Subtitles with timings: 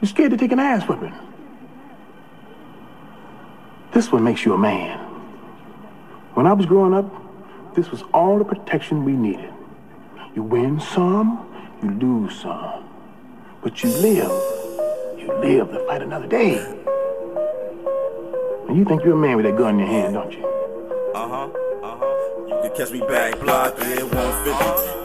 [0.00, 1.14] You're scared to take an ass whipping.
[3.92, 4.98] This one makes you a man.
[6.34, 7.10] When I was growing up,
[7.74, 9.52] this was all the protection we needed.
[10.34, 11.50] You win some,
[11.82, 12.84] you lose some.
[13.62, 14.30] But you live.
[15.18, 16.58] You live to fight another day.
[18.68, 20.44] And you think you're a man with that gun in your hand, don't you?
[21.14, 21.48] Uh-huh,
[21.82, 22.46] uh-huh.
[22.46, 24.95] You can catch me back block, yeah, 150.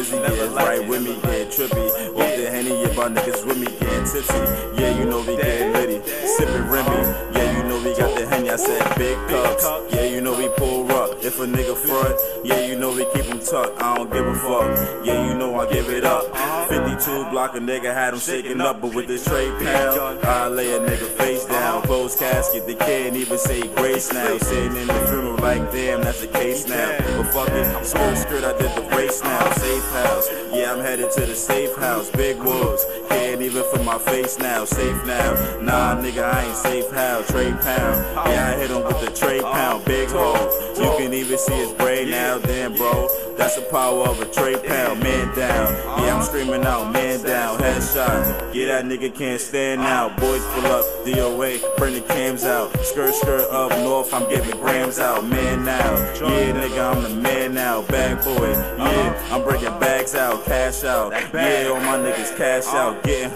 [0.00, 1.86] Lizzy, yeah, right with me, yeah, trippy.
[2.16, 4.80] Off the Henny, yeah, my niggas with me, getting tipsy.
[4.80, 6.00] Yeah, you know we getting litty.
[6.38, 6.88] Sipping Remy,
[7.36, 9.62] yeah, you know we got the Henny, I said big cups.
[9.92, 11.22] Yeah, you know we pull up.
[11.22, 13.82] If a nigga front, yeah, you know we keep him tucked.
[13.82, 15.04] I don't give a fuck.
[15.04, 16.24] Yeah, you know I give it up.
[16.70, 20.72] 52 block a nigga had him shaking up, but with this trade pound, I lay
[20.72, 21.82] a nigga face down.
[21.82, 24.38] Closed casket, they can't even say grace now.
[24.38, 26.96] Sitting in the funeral like, damn, that's the case now.
[27.16, 29.50] But fuck it, I'm skirt skirt, I did the race now.
[29.54, 32.08] Safe house, yeah, I'm headed to the safe house.
[32.10, 34.64] Big wolves, can't even feel my face now.
[34.64, 37.22] Safe now, nah, nigga, I ain't safe how.
[37.22, 39.84] Trade pound, yeah, I hit him with the trade pound.
[39.86, 40.36] Big hole,
[40.76, 42.38] you can even see his brain now.
[42.38, 43.08] Damn, bro,
[43.40, 45.02] that's the power of a trade pound.
[45.02, 47.58] Man down, yeah, I'm screaming out, man down.
[47.58, 50.10] Headshot, yeah, that nigga can't stand now.
[50.18, 52.70] Boys pull up, DOA, bring the cams out.
[52.80, 55.24] Skirt, skirt up north, I'm giving grams out.
[55.24, 57.80] Man now, yeah, nigga, I'm the man now.
[57.82, 61.12] Bag boy, yeah, I'm breaking bags out, cash out.
[61.32, 63.34] Yeah, all my niggas cash out, getting.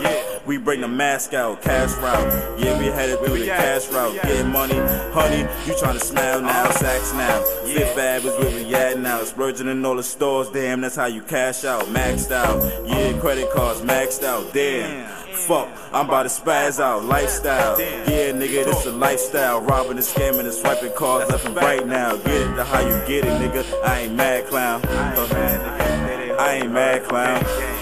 [0.00, 2.60] Yeah, we bring the mask out, cash route.
[2.60, 4.74] Yeah, we headed through the cash route, getting money,
[5.12, 5.40] honey.
[5.66, 6.72] You tryna smile now, uh-huh.
[6.72, 7.42] sacks now.
[7.64, 9.22] Fifth Ave is where we at now.
[9.24, 12.62] Splurging in all the stores, damn, that's how you cash out, maxed out.
[12.86, 15.06] Yeah, credit cards maxed out, damn.
[15.34, 17.78] Fuck, I'm about to spaz out, lifestyle.
[17.80, 19.60] Yeah, nigga, this a lifestyle.
[19.60, 22.16] Robbing and scamming and swiping cards left and right now.
[22.16, 23.64] Get it to how you get it, nigga.
[23.82, 24.80] I ain't mad clown.
[24.84, 27.73] I ain't mad clown.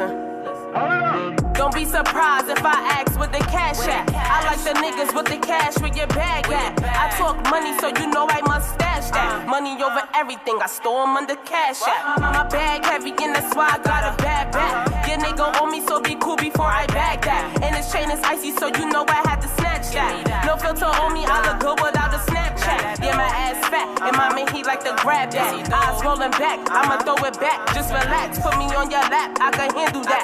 [0.00, 1.52] Listen.
[1.52, 4.08] Don't be surprised if I ask with the cash at.
[4.14, 6.82] I like the niggas with the cash with your bag at.
[6.82, 9.46] I talk money, so you know I must stash that.
[9.46, 12.20] Money over everything, I store 'em under cash app.
[12.20, 15.06] My bag heavy, and that's why I got a bad back.
[15.06, 17.62] Your nigga owe me, so be cool before I bag that.
[17.62, 20.44] And his chain is icy, so you know I had to snatch that.
[20.46, 22.20] No filter on me, I look good without a
[22.70, 23.04] Snapchat.
[23.04, 25.54] Yeah, my ass fat, and my man he like to grab that.
[25.72, 27.74] Eyes rolling back, I'ma throw it back.
[27.74, 30.22] Just relax, put me on your lap, I can handle that.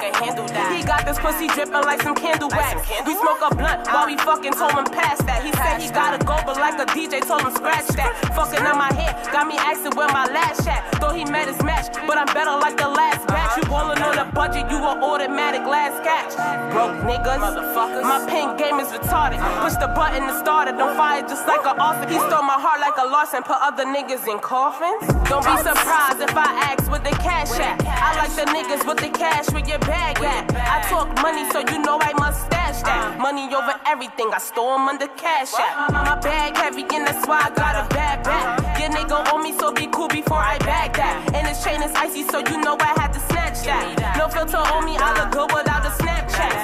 [0.71, 2.87] He got this pussy dripping like some candle wax.
[3.05, 5.43] We smoke a blunt while we fucking told him pass that.
[5.43, 8.15] He said he gotta go, but like a DJ told him scratch that.
[8.35, 10.83] Fucking on my head, got me asking where my last at.
[10.99, 13.57] Thought he met his match, but I'm better like the last batch.
[13.57, 16.33] You ballin' on a budget, you an automatic last catch.
[16.71, 18.03] Broke niggas, motherfuckers.
[18.03, 19.39] My pen game is retarded.
[19.63, 22.07] Push the button to start it, don't fire just like an author.
[22.07, 25.01] He stole my heart like a loss and put other niggas in coffins.
[25.29, 27.81] Don't be surprised if I ask with the cash at.
[27.81, 30.45] I like the niggas with the cash with your bag at.
[30.53, 33.17] I talk money, so you know I must stash that.
[33.17, 35.91] Money over everything, I store store 'em under cash app.
[35.91, 38.79] My bag heavy, and that's why I got a bad back.
[38.79, 41.15] Your nigga owe me, so be cool before I bag that.
[41.33, 44.17] And his chain is icy, so you know I had to snatch that.
[44.17, 46.57] No filter on me, I look good without a Snapchat.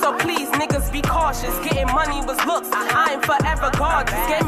[0.00, 1.56] So please, niggas, be cautious.
[1.64, 2.68] Getting money was looks.
[2.72, 4.22] I am forever gorgeous.
[4.28, 4.43] Gave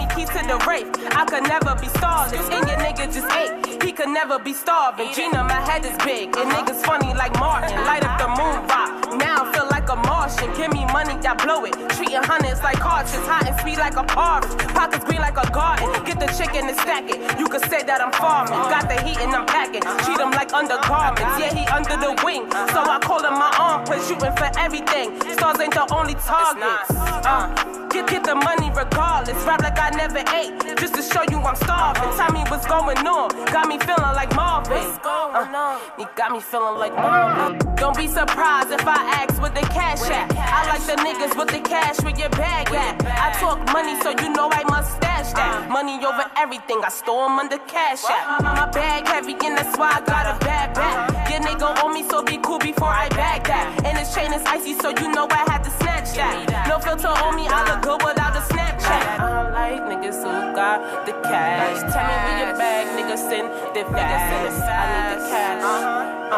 [0.47, 0.87] me to the rape.
[1.15, 2.41] I could never be starving.
[2.53, 3.83] And your nigga just ate.
[3.83, 5.13] He could never be starving.
[5.15, 6.37] Gina, my head is big.
[6.37, 7.77] And niggas funny like Martin.
[7.87, 9.15] Light up the moon rock.
[9.17, 10.53] Now I feel like a Martian.
[10.57, 11.75] Give me money, I blow it.
[11.97, 13.27] Treating hundreds like cartridge.
[13.27, 14.51] Hot and sweet like a porridge.
[14.75, 15.89] Pockets green like a garden.
[16.05, 17.19] Get the chicken and stack it.
[17.39, 18.59] You could say that I'm farming.
[18.71, 19.83] Got the heat and I'm packing.
[20.05, 21.39] Treat him like undergarments.
[21.39, 22.51] Yeah, he under the wing.
[22.75, 24.03] So I call him my armpit.
[24.07, 25.19] Shooting for everything.
[25.35, 26.91] Stars ain't the only targets.
[26.91, 29.37] Uh, get, get the money regardless.
[29.45, 30.77] Rap like I never ate.
[30.79, 32.11] Just to show you I'm starving.
[32.17, 33.29] Tell me what's going on.
[33.47, 34.99] Got me feeling like Marvin.
[35.05, 37.59] Uh, you got me feeling like Marvin.
[37.77, 40.31] Don't be surprised if I ask with the cash at.
[40.37, 43.03] I like the niggas with the cash with your bag at.
[43.07, 45.71] I talk money, so you know I must stash that.
[45.71, 48.43] Money over everything, I store 'em under cash app.
[48.43, 51.31] My bag heavy, and that's why I got a bad back.
[51.31, 53.67] Your nigga owe me, so be cool before I bag that.
[53.85, 56.69] And his chain is icy, so you know I had to snatch that.
[56.69, 59.03] No filter on me, I look good without a Snapchat.
[59.15, 61.81] I don't like niggas who got the cash.
[61.93, 64.63] Tell me where your bag, niggas send the fast.
[64.63, 65.63] I need the cash.
[65.63, 66.37] Uh,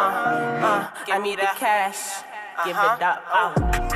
[0.67, 2.01] uh, I need the cash.
[2.65, 3.23] Give it up.
[3.33, 3.88] Uh.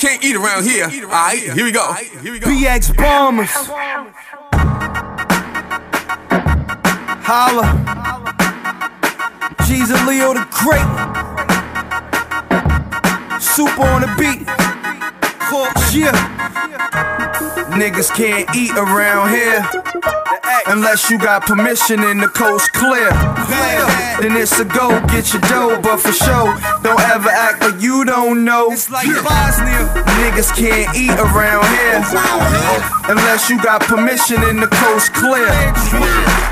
[0.00, 0.86] Niggas can't eat around here.
[1.04, 1.92] Alright, here we go.
[1.92, 2.46] Here we go.
[2.46, 3.50] BX Bombers.
[7.22, 7.76] Holla.
[9.92, 10.80] And Leo the Great.
[13.40, 14.46] Super on the beat.
[15.92, 16.12] Yeah.
[17.70, 19.79] Niggas can't eat around here.
[20.66, 23.10] Unless you got permission and the coast clear.
[24.20, 26.52] Then it's a go, get your dough, but for sure,
[26.82, 28.70] don't ever act like you don't know.
[28.70, 29.88] It's like Bosnia.
[30.20, 32.04] Niggas can't eat around here.
[33.08, 35.48] Unless you got permission and the coast clear.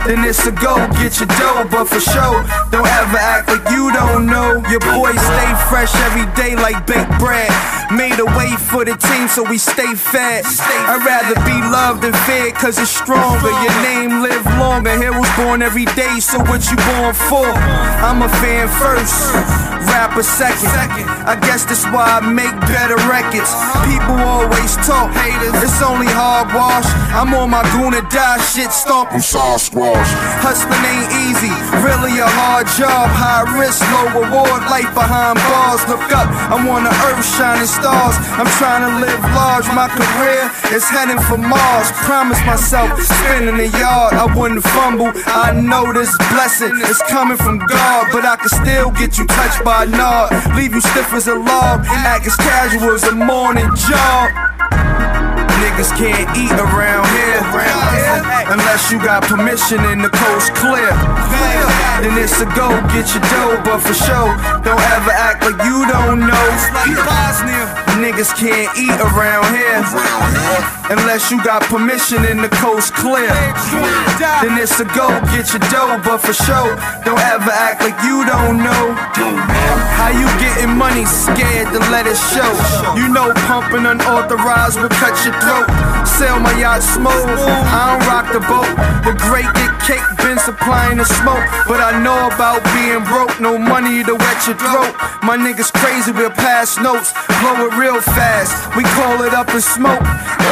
[0.08, 2.40] Then it's a go, get your dough, but for sure,
[2.72, 4.64] don't ever act like you don't know.
[4.72, 7.52] Your boys stay fresh every day like baked bread.
[7.92, 10.44] Made a way for the team so we stay fed.
[10.44, 13.48] I'd rather be loved than fed cause it's stronger.
[13.48, 14.94] Your name live longer.
[14.96, 17.48] Heroes born every day, so what you born for?
[18.06, 19.16] I'm a fan first,
[19.86, 20.68] rapper second.
[21.28, 23.50] I guess that's why I make better records.
[23.86, 25.54] People always talk haters.
[25.62, 26.86] It's only hard wash.
[27.12, 30.10] I'm on my Guna die shit, stomping Sasquatch.
[30.40, 31.52] Hustling ain't easy,
[31.84, 33.10] really a hard job.
[33.12, 35.82] High risk, low reward, life behind bars.
[35.88, 38.16] Look up, I'm on the earth shining stars.
[38.40, 41.92] I'm trying to live large, my career is heading for Mars.
[42.08, 45.12] Promise myself, spinning the yard, I wouldn't fumble.
[45.26, 49.64] I know this blessing is coming from God, but I can still get you touched
[49.64, 50.30] by a nod.
[50.56, 54.30] Leave you stiff as a log, act as casual as a morning jog.
[55.62, 57.37] Niggas can't eat around here
[58.52, 60.92] unless you got permission and the coast clear.
[62.02, 64.30] Then it's a go, get your dough, but for sure,
[64.62, 66.46] don't ever act like you don't know.
[67.98, 69.82] Niggas can't eat around here
[70.94, 73.28] unless you got permission and the coast clear.
[74.40, 78.24] Then it's a go, get your dough, but for sure, don't ever act like you
[78.24, 78.94] don't know.
[79.98, 82.48] How you getting money scared to let it show?
[82.94, 85.66] You know pumping unauthorized will cut your throat.
[86.06, 88.68] Sell my yacht smooth, I don't rock the boat.
[89.06, 93.40] The great get cake, been supplying the smoke, but I know about being broke.
[93.40, 94.92] No money to wet your throat.
[95.22, 98.52] My niggas crazy, we'll pass notes, blow it real fast.
[98.76, 100.02] We call it up and smoke.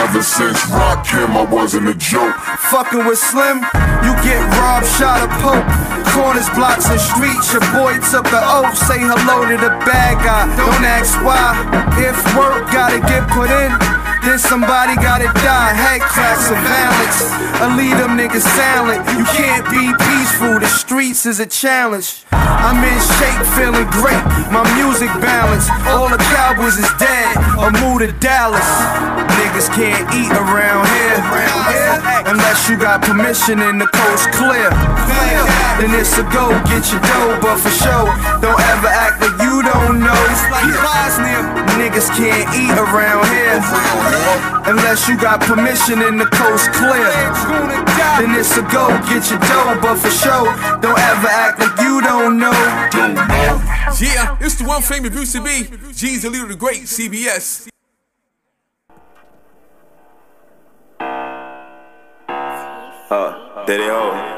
[0.05, 2.37] Ever since Rakim, I wasn't a joke.
[2.73, 3.61] Fucking with Slim,
[4.05, 5.69] you get robbed, shot, or poke.
[6.17, 7.53] Corners, blocks, and streets.
[7.53, 8.73] Your boy took the oath.
[8.89, 10.49] Say hello to the bad guy.
[10.57, 11.53] Don't ask why.
[12.01, 13.96] If work gotta get put in.
[14.27, 17.31] Then somebody gotta die, head cracks and balance.
[17.63, 19.07] I lead them niggas silent.
[19.15, 22.27] You can't be peaceful, the streets is a challenge.
[22.33, 24.19] I'm in shape, feeling great.
[24.51, 25.71] My music balance.
[25.95, 28.67] All the cowboys is dead or moved to Dallas.
[29.39, 31.23] Niggas can't eat around here
[32.27, 34.75] unless you got permission and the coast clear.
[35.79, 38.11] Then it's a go, get your dough, but for sure,
[38.43, 39.23] don't ever act
[39.67, 40.23] like you don't know.
[40.51, 41.43] Like Bosnia,
[41.79, 43.61] Niggas can't eat around here
[44.71, 47.11] unless you got permission and the coast clear.
[48.19, 50.47] Then it's a go, get your dough, but for sure,
[50.81, 52.53] don't ever act like you don't know.
[54.01, 55.69] Yeah, it's the one famous Bruce B.
[55.93, 57.69] G's the leader, the great CBS.
[63.09, 64.36] Uh, there they hold.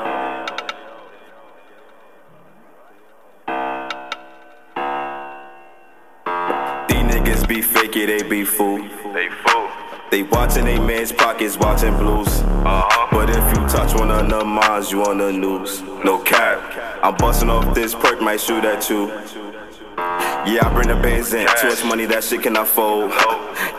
[7.49, 8.77] Be fake they be fool.
[9.15, 9.71] They fool.
[10.11, 12.29] They watching they man's pockets, watching blues.
[12.29, 13.09] Uh-huh.
[13.11, 15.81] But if you touch one of them minds, you on the news.
[16.05, 17.03] No cap.
[17.03, 19.09] I'm busting off this perk, might shoot at you.
[19.97, 21.47] Yeah, I bring the bands in.
[21.61, 23.13] Too much money, that shit cannot fold.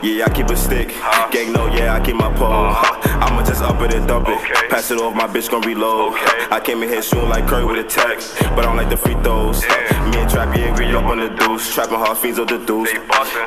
[0.02, 0.88] Yeah, I keep a stick.
[1.30, 2.52] Gang, no, yeah, I keep my pole.
[2.52, 3.18] Uh-huh.
[3.20, 4.38] I'ma just up it and dump it.
[4.40, 4.68] Okay.
[4.68, 6.14] Pass it off, my bitch gon' reload.
[6.14, 6.46] Okay.
[6.50, 8.96] I came in here shooting like Curry with a text, But I don't like the
[8.96, 9.62] free throws.
[9.64, 10.10] Yeah.
[10.10, 11.72] Me and Trap, yeah, we up on the deuce.
[11.74, 12.90] Trapping hard fiends of the deuce.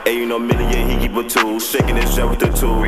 [0.06, 1.60] Hey, you know, Millie, yeah, he keep a tool.
[1.60, 2.82] Shaking his jet with the tool.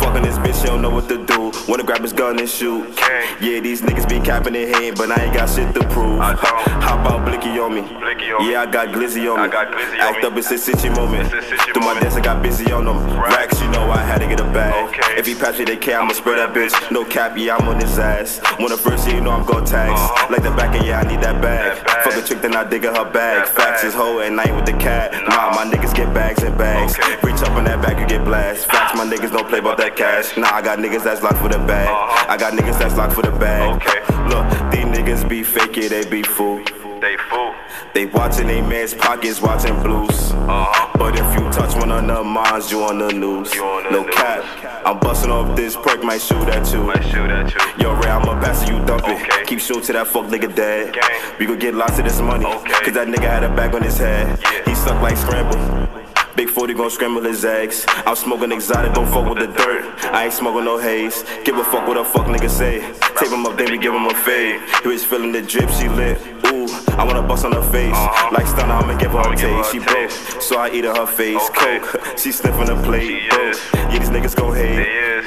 [0.00, 1.52] Fucking this bitch, she don't know what to do.
[1.68, 2.86] Wanna grab his gun and shoot.
[2.90, 3.24] Okay.
[3.40, 6.20] Yeah, these niggas be capping their hand, but I ain't got shit to prove.
[6.20, 6.82] I don't.
[6.82, 7.82] How about Blicky on me?
[7.82, 8.52] Blicky on me.
[8.52, 9.44] yeah, I got Glizzy on me.
[9.44, 10.28] I got Glizzy on Act me.
[10.28, 11.32] up, it's a city moment.
[11.32, 12.98] It's a city Through my dance, I got busy on them.
[13.20, 14.88] Racks, you know I had to get a bag.
[14.88, 15.18] Okay.
[15.18, 16.74] If he pass me the K, I'ma spread that bitch.
[16.90, 18.40] No cap, yeah, I'm on his ass.
[18.58, 19.92] When the first you know I'm gon' tax.
[19.92, 20.32] Uh-huh.
[20.32, 21.76] Like the back end, yeah, I need that bag.
[21.76, 22.04] That bag.
[22.04, 23.46] Fuck a chick, then I dig in her bag.
[23.46, 23.88] That Facts bag.
[23.88, 25.12] is hoe and night with the cat.
[25.28, 26.98] Nah, my niggas get bags and bags.
[26.98, 27.16] Okay.
[27.22, 28.66] Reach up on that bag, you get blast.
[28.66, 30.36] Facts, my niggas don't play about that cash.
[30.36, 31.88] Nah, I got niggas that's locked for the bag.
[31.88, 32.32] Uh-huh.
[32.32, 33.76] I got niggas that's locked for the bag.
[33.76, 34.00] Okay.
[34.28, 36.62] Look, these niggas be fake it, they be fool.
[37.00, 37.54] They fool.
[37.92, 40.33] They watching they man's pockets, watching blues.
[40.46, 40.90] Uh-huh.
[40.98, 43.50] But if you touch one of them minds, you on the news.
[43.54, 44.14] On the no news.
[44.14, 44.44] cap.
[44.86, 46.82] I'm busting off this perk, might shoot at you.
[46.82, 47.84] Might shoot at you.
[47.84, 49.22] Yo, Ray, I'ma pass it, you dump it.
[49.22, 49.44] Okay.
[49.46, 50.92] Keep shooting to that fuck nigga dead.
[50.92, 51.36] Gang.
[51.38, 52.44] We gon' get lots of this money.
[52.44, 52.84] Okay.
[52.84, 54.38] Cause that nigga had a bag on his head.
[54.42, 54.64] Yeah.
[54.66, 55.88] He stuck like scramble.
[56.36, 57.84] Big 40 gon' scramble his eggs.
[57.88, 59.84] I'm smoking exotic, don't fuck with the dirt.
[60.12, 61.24] I ain't smoking no haze.
[61.44, 62.80] Give a fuck what a fuck nigga say.
[63.16, 64.60] Tape him up, then we give him a fade.
[64.82, 66.33] He was feeling the drip, she lit.
[66.46, 66.66] Ooh,
[66.98, 67.92] I wanna bust on her face.
[67.94, 68.30] Uh-huh.
[68.32, 69.72] Like stunner, I'ma give her I'ma a taste.
[69.72, 70.10] She broke,
[70.40, 71.40] so I eat her her face.
[71.50, 71.80] Okay.
[71.80, 73.24] Coke, she sniffing the plate.
[73.32, 73.60] Is.
[73.74, 75.22] Yeah, these niggas gon' hate.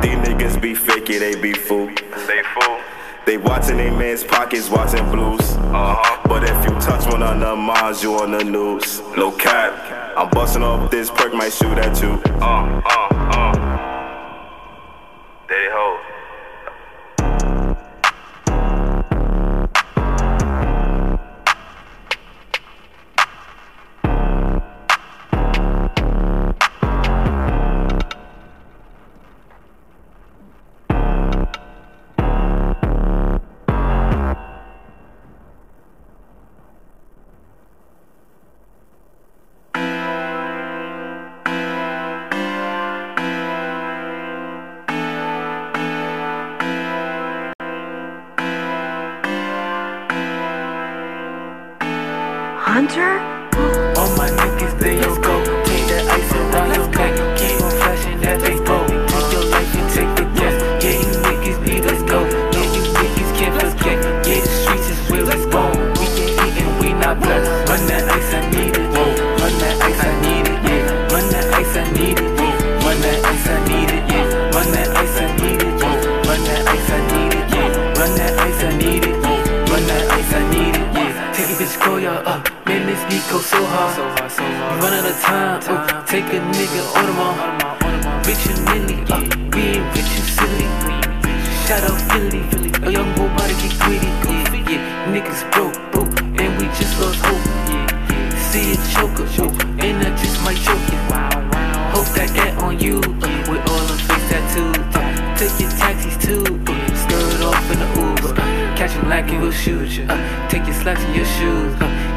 [0.00, 1.86] These niggas be fake, yeah, they be fool.
[1.86, 2.80] They fool.
[3.26, 5.40] They watching they man's pockets, watching blues.
[5.40, 6.20] Uh-huh.
[6.24, 9.00] But if you touch one of them minds, you on the news.
[9.16, 10.16] No cap.
[10.16, 12.20] I'm busting off this perk, might shoot at you.
[12.40, 13.69] Uh, uh, uh.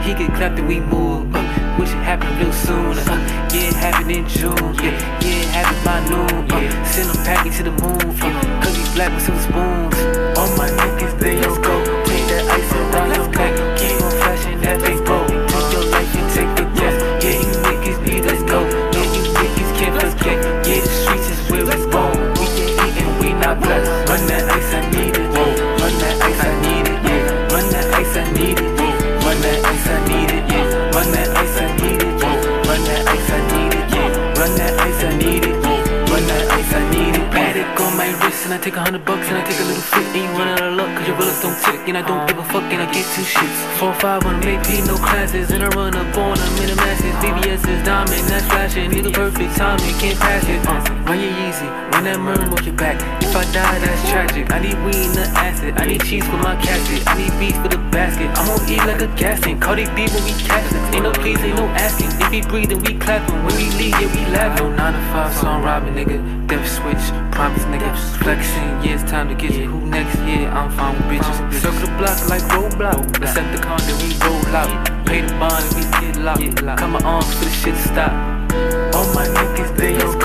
[0.04, 1.34] He get clapped and we move.
[1.34, 2.98] Uh, wish it happened real soon.
[2.98, 4.76] Uh, yeah, it happened in June.
[4.76, 4.92] Yeah,
[5.22, 6.52] yeah, it happened by noon.
[6.52, 8.02] Uh, send him packing to the moon.
[8.22, 9.96] Uh, Cause he's black with some spoons.
[10.38, 11.63] All my niggas, there
[38.64, 40.08] take a hundred bucks and I take a little fit.
[40.16, 41.84] And you run out of luck cause your bullets don't tick.
[41.92, 43.60] And I don't give a fuck and I get two shits.
[43.76, 45.52] Four, five on AP, no classes.
[45.52, 47.12] And I run up on them in the masses.
[47.20, 48.90] BBS is diamond, that's flashing.
[48.90, 50.64] Nigga perfect timing, can't pass it.
[50.64, 52.96] Uh, run your easy, run that murmur off your back.
[53.22, 54.48] If I die, that's tragic.
[54.50, 55.76] I need weed in the acid.
[55.76, 57.04] I need cheese for my casket.
[57.04, 58.32] I need beef for the basket.
[58.40, 59.60] I'm gonna eat like a gas tank.
[59.62, 60.72] Cardi B when we catch.
[60.96, 62.16] Ain't no please, ain't no asking.
[62.16, 63.44] If he breathing, we clapping.
[63.44, 64.72] When we leave, yeah, we laughing.
[64.72, 66.48] No 9 to 5, so I'm robbing, nigga.
[66.48, 67.90] Death switch, promise, nigga.
[68.22, 69.70] Flexing, yeah, it's time to get you.
[69.70, 70.16] Who next?
[70.20, 71.62] Yeah, I'm fine with bitches.
[71.62, 73.18] Circle the block like roadblock.
[73.22, 75.06] Accept the con, then we roll out.
[75.06, 76.80] Pay the bond and we get locked.
[76.80, 78.12] Cut my arms for the shit to stop.
[78.96, 80.23] All my niggas, there you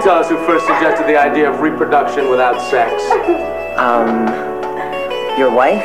[0.00, 3.04] you tell us who first suggested the idea of reproduction without sex.
[3.76, 4.24] Um,
[5.36, 5.84] your wife?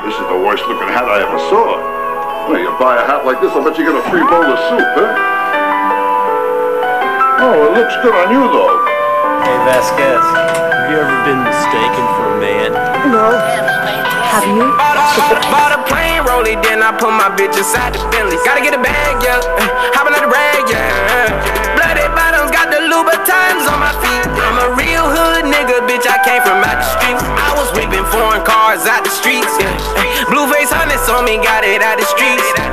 [0.00, 1.76] This is the worst looking hat I ever saw.
[2.48, 4.56] Well, you buy a hat like this, I'll bet you get a free bowl of
[4.72, 5.12] soup, huh?
[7.44, 8.72] Oh, it looks good on you, though.
[9.44, 10.24] Hey Vasquez,
[10.72, 12.72] have you ever been mistaken for a man?
[13.12, 13.36] No.
[14.32, 14.64] Have you?
[15.52, 18.40] Bought a plain rollie, then I put my bitch inside the Bentley.
[18.48, 19.44] Gotta get a bag, yeah.
[19.92, 21.61] Hopping out the rag, yeah.
[22.92, 24.28] Louboutins on my feet.
[24.36, 26.04] I'm a real hood nigga, bitch.
[26.04, 27.24] I came from out the streets.
[27.24, 30.28] I was whipping foreign cars out the streets, yeah.
[30.28, 32.71] Blueface hunters on me, got it out the streets.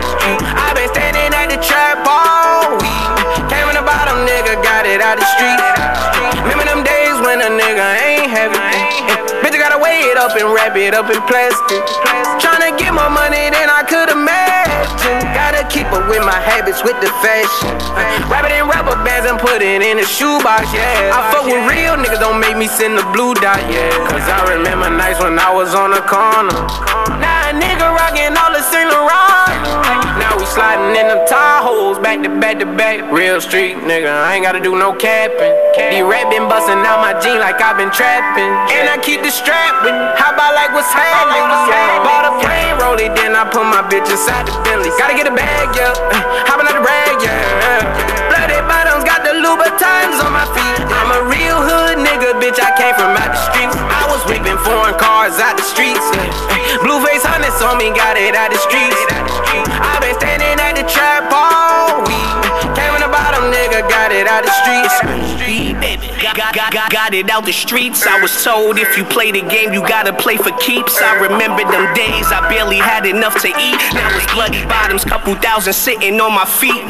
[10.10, 11.86] It up and wrap it up in plastic.
[12.41, 15.22] Tryna get more money than I could imagine.
[15.38, 17.69] Gotta keep up with my habits, with the fashion.
[18.26, 21.13] Wrap it in rubber bands and put it in a shoebox, yeah.
[21.13, 23.93] I fuck with real niggas, don't make me send the blue dot, yeah.
[24.10, 26.58] Cause I remember nights when I was on the corner.
[27.22, 30.09] Now a nigga rockin' all the Saint Laurent.
[30.19, 33.08] Now we sliding in them Tahoes, back to back to back.
[33.12, 35.55] Real street nigga, I ain't gotta do no capping.
[35.79, 38.51] These rap been bustin' out my jean like i been trapping.
[38.75, 40.05] And I keep the strap with me.
[40.19, 41.39] How about like what's happening?
[41.71, 42.03] Yeah.
[42.03, 44.91] Bought a plain rollie, then I put my bitch inside the Bentley.
[44.99, 45.95] Gotta get a bag, yeah.
[45.95, 46.19] Uh,
[46.51, 47.79] hopping out the rag, yeah.
[48.27, 50.84] Bloody bottoms, got the Louboutins on my feet.
[50.91, 52.60] I'm a real hood nigga, bitch.
[52.60, 53.75] I came from out the streets.
[53.77, 56.03] I was whipping foreign cars out the streets.
[56.12, 56.84] Yeah.
[56.84, 58.99] Blueface hunters on me, got it out the streets.
[59.79, 59.98] I
[60.60, 62.76] at the trap all week.
[62.76, 65.68] Came in the bottom, nigga, got it out the streets.
[66.21, 68.05] Got, got, got, got it out the streets.
[68.05, 71.01] I was told if you play the game, you gotta play for keeps.
[71.01, 73.79] I remember them days I barely had enough to eat.
[73.93, 76.83] Now it's bloody bottoms, couple thousand sitting on my feet.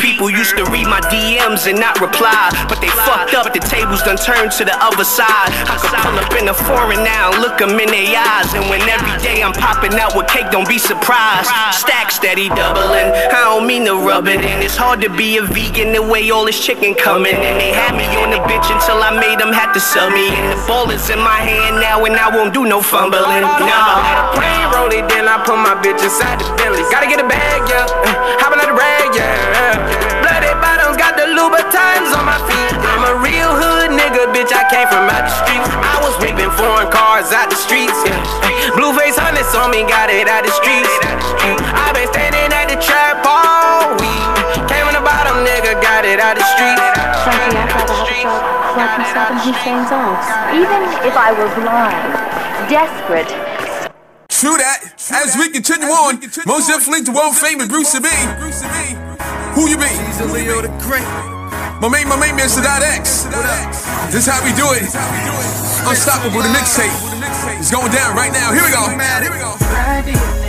[0.00, 3.52] People used to read my DMs and not reply, but they fucked up.
[3.52, 5.50] The tables done turned to the other side.
[5.68, 8.52] I could pull up in a foreign now, and look them in their eyes.
[8.54, 11.50] And when every day I'm popping out with cake, don't be surprised.
[11.72, 13.10] Stack steady doubling.
[13.30, 14.62] I don't mean to rub it in.
[14.62, 17.34] It's hard to be a vegan the way all this chicken coming.
[17.34, 20.32] And they had me on the bitch until I made them have to sell me.
[20.32, 23.44] And the ball is in my hand now, and I won't do no fumbling.
[23.44, 24.32] Nah.
[24.32, 26.80] Plain rollie, then I put my bitch inside the Bentley.
[26.88, 27.84] Gotta get a bag, yeah.
[27.84, 29.76] Uh, hopping out the rag, yeah.
[30.24, 32.72] Bloody bottoms, got the Louboutins on my feet.
[32.96, 34.56] I'm a real hood nigga, bitch.
[34.56, 35.68] I came from out the streets.
[35.68, 38.16] I was whipping foreign cars out the streets, yeah.
[38.72, 40.88] Blueface hunters on me, got it out the streets.
[41.76, 41.85] I
[48.76, 50.26] like myself in Hussein's arms.
[50.52, 52.12] Even if I were blind,
[52.68, 53.32] desperate,
[54.36, 54.92] True that.
[55.16, 58.04] As we continue on, most definitely the world famous Bruce B.
[59.56, 59.88] Who you be?
[59.88, 61.08] Caesar Leo the Great.
[61.80, 63.24] My main, my main man, Sadat X.
[64.12, 64.84] This is how we do it.
[65.88, 66.92] Unstoppable, the mixtape.
[67.58, 68.52] It's going down right now.
[68.52, 68.84] Here we go.
[69.24, 70.45] Here we go.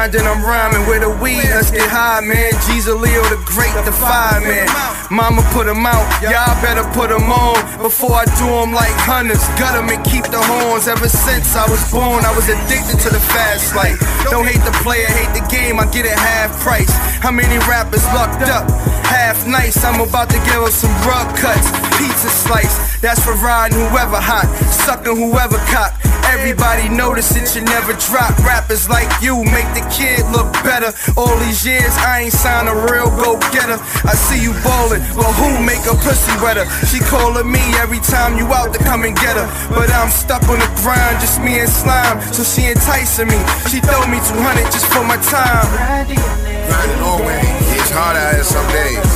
[0.00, 1.44] Ain't grinding, I'm rhyming with a weed.
[1.52, 2.52] Let's get high, man.
[2.64, 4.66] Jesus Leo the Great, the fire man.
[5.10, 7.60] Mama put 'em out, y'all better put 'em on.
[7.82, 10.88] Before I do 'em like hunters, gut 'em and keep the horns.
[10.88, 13.98] Ever since I was born, I was addicted to the fast life.
[14.30, 16.92] Don't hate the player, hate the game, I get it half price.
[17.20, 18.64] How many rappers locked up?
[19.04, 21.68] Half nice, I'm about to give 'em some rug cuts.
[21.98, 24.48] Pizza slice, that's for riding whoever hot,
[24.86, 25.92] sucking whoever cop.
[26.30, 28.30] Everybody notice it, you never drop.
[28.46, 30.94] Rappers like you make the kid look better.
[31.18, 33.82] All these years, I ain't signed a real go getter.
[34.06, 36.70] I see you ballin', but who make a pussy wetter?
[36.86, 39.46] She callin' me every time you out to come and get her.
[39.74, 42.22] But I'm stuck on the grind, just me and slime.
[42.30, 43.38] So she enticing me.
[43.66, 45.66] She throw me 200 just for my time.
[46.06, 47.42] Grinding always.
[47.74, 49.10] It's hard out here some days.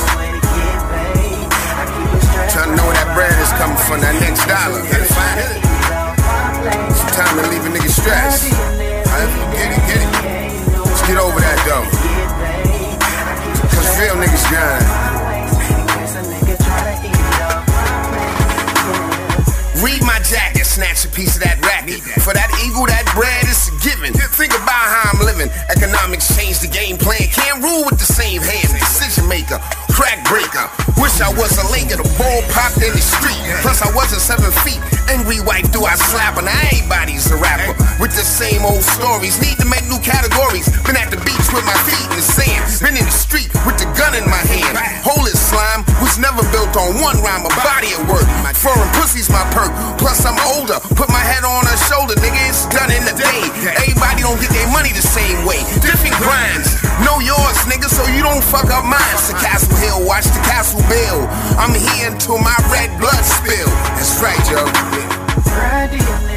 [2.51, 4.83] To know that bread is coming from, that next dollar.
[6.65, 6.95] Gotta find it.
[6.95, 8.45] Sometimes it leave a nigga stressed.
[8.45, 8.57] You
[9.53, 10.09] get it, get it.
[10.81, 11.85] Let's get over that though.
[13.69, 14.85] Cause real niggas grind.
[19.83, 22.03] Read my jacket, snatch a piece of that racket.
[22.19, 24.11] For that eagle, that bread is a given.
[24.11, 25.47] Think about how I'm living.
[25.71, 27.31] Economics change the game plan.
[27.31, 28.75] Can't rule with the same hand.
[28.75, 29.55] Decision maker,
[29.95, 30.67] crack breaker.
[30.99, 31.95] Wish I was a Laker.
[31.95, 33.39] The ball popped in the street.
[33.63, 34.83] Plus I wasn't seven feet.
[35.07, 36.35] Angry wife, do I slap?
[36.35, 37.71] And everybody's a rapper.
[38.03, 39.39] With the same old stories.
[39.39, 40.67] Need to make new categories.
[40.83, 42.67] Been at the beach with my feet in the sand.
[42.83, 44.75] Been in the street with the gun in my hand.
[45.07, 46.43] Holy slime was never
[46.75, 48.27] on one rhyme, a body at work.
[48.43, 49.71] My foreign pussy's my perk.
[49.97, 50.79] Plus I'm older.
[50.95, 52.39] Put my head on her shoulder, nigga.
[52.51, 53.47] It's done in the day.
[53.79, 55.63] Everybody don't get their money the same way.
[55.79, 56.75] Different grinds.
[57.03, 59.17] Know yours, nigga, so you don't fuck up mine.
[59.27, 61.25] To Castle Hill, watch the castle build.
[61.55, 63.71] I'm here until my red blood spill.
[63.95, 64.61] That's right, yo.
[65.95, 66.34] CBS.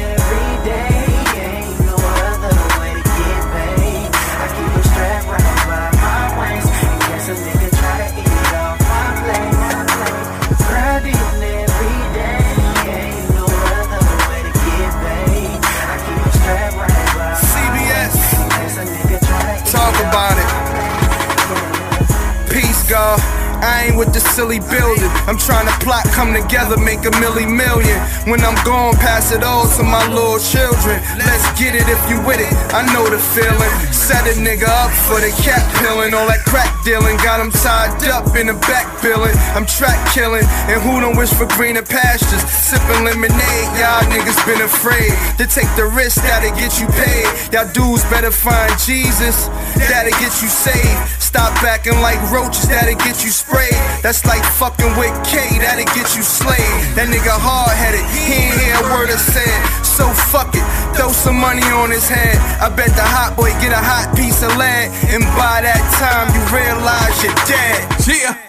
[22.99, 23.39] God.
[23.59, 25.11] I ain't with the silly building.
[25.27, 27.99] I'm trying to plot, come together, make a milli million.
[28.31, 30.95] When I'm gone, pass it all to my little children.
[31.19, 32.51] Let's get it if you with it.
[32.71, 33.71] I know the feeling.
[33.91, 36.15] Set a nigga up for the cat peeling.
[36.15, 37.19] All that crack dealing.
[37.19, 39.35] Got him tied up in the back billing.
[39.51, 40.47] I'm track killing.
[40.71, 42.43] And who don't wish for greener pastures?
[42.47, 43.67] Sipping lemonade.
[43.75, 47.27] Y'all niggas been afraid to take the risk that'll get you paid.
[47.51, 49.51] Y'all dudes better find Jesus.
[49.91, 51.18] That'll get you saved.
[51.29, 52.67] Stop acting like roaches.
[52.69, 53.77] That'll get you sprayed.
[54.01, 55.61] That's like fucking with K.
[55.61, 56.57] That'll get you slayed.
[56.97, 58.01] That nigga hard headed.
[58.09, 59.61] He ain't hear a word I said.
[59.85, 60.65] So fuck it.
[60.97, 62.33] Throw some money on his head.
[62.57, 64.89] I bet the hot boy get a hot piece of lead.
[65.13, 67.77] And by that time, you realize you're dead.
[68.09, 68.48] Yeah.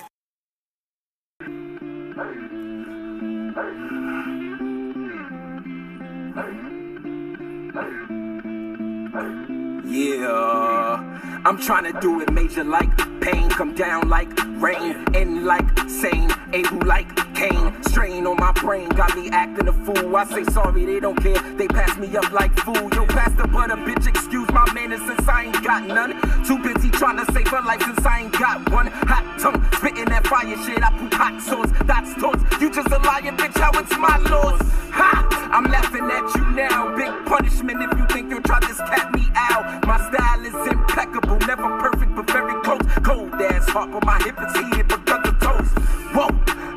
[9.90, 14.28] Yeah, I'm trying to do it major like pain, come down like
[14.60, 19.72] rain, end like sane, able like Cain, strain on my brain, got me acting a
[19.72, 20.14] fool.
[20.14, 22.94] I say sorry, they don't care, they pass me up like food.
[22.94, 26.12] Yo, pass but a bitch, excuse my manners since I ain't got none.
[26.44, 28.86] Too busy trying to save her life since I ain't got one.
[28.86, 32.44] Hot tongue, spitting that fire shit, I put hot sauce, that's toast.
[32.60, 34.60] You just a liar, bitch, how it's my loss.
[34.92, 35.48] Ha!
[35.52, 39.26] I'm laughing at you now, big punishment if you think you'll try this cat me
[39.34, 39.79] out.
[39.86, 42.80] My style is impeccable, never perfect, but very close.
[43.02, 45.72] Cold ass heart, but my hip is heated, but got the toast.
[46.14, 46.28] Whoa,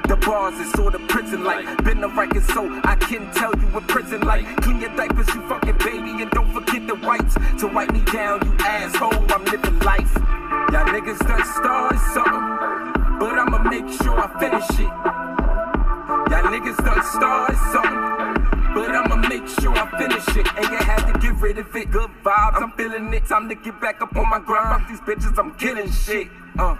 [0.07, 1.65] the bars is sort of prison like.
[1.83, 4.45] Been a record, so I can tell you what prison like.
[4.61, 8.39] Clean your diapers, you fucking baby, and don't forget the wipes to wipe me down,
[8.45, 9.13] you asshole.
[9.31, 10.13] I'm living life.
[10.71, 14.93] Y'all niggas done started something, but I'ma make sure I finish it.
[16.31, 18.22] Y'all niggas done started something.
[18.73, 20.47] But I'ma make sure I finish it.
[20.57, 21.91] And you had to get rid of it.
[21.91, 23.25] Good vibes, I'm feeling it.
[23.25, 24.81] Time to get back up on my grind.
[24.81, 26.27] Fuck these bitches, I'm killing shit.
[26.57, 26.75] Uh.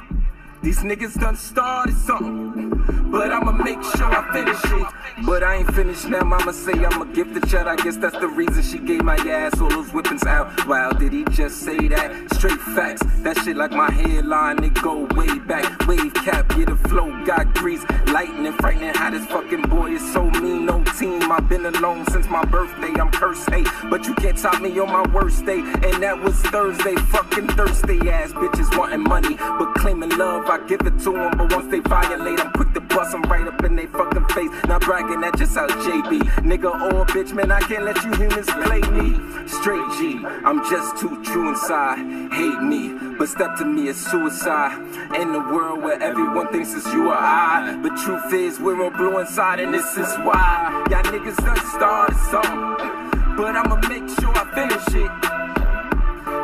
[0.64, 2.70] These niggas done started something,
[3.12, 5.26] but I'ma make sure I finish it.
[5.26, 7.68] But I ain't finished now, mama say I'ma give the chat.
[7.68, 10.66] I guess that's the reason she gave my ass all those whippings out.
[10.66, 12.34] Wow, did he just say that?
[12.34, 13.04] Straight facts.
[13.24, 15.86] That shit like my headline, it go way back.
[15.86, 17.84] Wave cap, yeah, the flow got grease.
[18.08, 20.66] Lightning, frightening, how this fucking boy is so mean.
[20.66, 22.94] No team, I've been alone since my birthday.
[23.00, 25.60] I'm cursed, hey, but you can't top me on my worst day.
[25.60, 30.53] And that was Thursday, fucking thirsty ass bitches wanting money, but claiming love.
[30.54, 33.48] I give it to them, but once they violate, I'm quick to bust them right
[33.48, 34.52] up in their fucking face.
[34.68, 36.20] Not bragging, that just how JB.
[36.46, 39.18] Nigga or bitch, man, I can't let you humans play me.
[39.48, 41.98] Straight G, I'm just too true inside.
[42.32, 44.78] Hate me, but step to me is suicide.
[45.20, 47.76] In the world where everyone thinks it's you or I.
[47.82, 50.86] But truth is, we're all blue inside, and this is why.
[50.92, 55.44] Y'all niggas done started something, but I'ma make sure I finish it.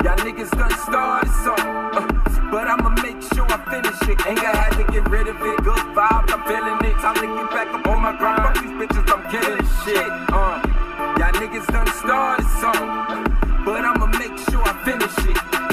[0.03, 4.25] Y'all niggas done started something, uh, but I'ma make sure I finish it.
[4.25, 5.57] Ain't gonna have to get rid of it.
[5.63, 6.97] Good vibes, I'm feeling it.
[6.99, 8.41] Time to get back up on my grind.
[8.41, 10.09] Fuck these bitches, I'm killing shit.
[10.33, 10.59] Uh,
[11.19, 13.23] y'all niggas done started something,
[13.65, 15.68] but I'ma make sure I finish it.